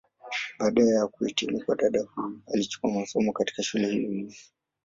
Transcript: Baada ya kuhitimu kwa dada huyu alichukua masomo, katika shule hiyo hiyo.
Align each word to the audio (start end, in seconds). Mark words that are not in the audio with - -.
Baada 0.59 0.83
ya 0.85 1.07
kuhitimu 1.07 1.65
kwa 1.65 1.75
dada 1.75 2.01
huyu 2.03 2.39
alichukua 2.53 2.91
masomo, 2.91 3.33
katika 3.33 3.63
shule 3.63 3.87
hiyo 3.87 4.09
hiyo. 4.11 4.31